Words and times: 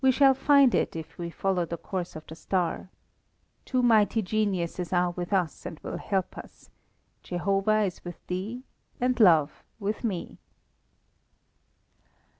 We 0.03 0.09
shall 0.11 0.33
find 0.33 0.73
it 0.73 0.95
if 0.95 1.19
we 1.19 1.29
follow 1.29 1.63
the 1.63 1.77
course 1.77 2.15
of 2.15 2.25
the 2.25 2.33
star. 2.33 2.89
Two 3.65 3.83
mighty 3.83 4.23
geniuses 4.23 4.91
are 4.91 5.11
with 5.11 5.31
us 5.31 5.63
and 5.63 5.79
will 5.81 5.97
help 5.99 6.35
us: 6.39 6.71
Jehovah 7.21 7.81
is 7.81 8.03
with 8.03 8.17
thee 8.25 8.63
and 8.99 9.19
Love 9.19 9.63
with 9.79 10.03
me!" 10.03 10.39